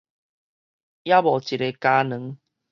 [0.03, 0.09] 猶無一个
[1.79, 2.37] 加圇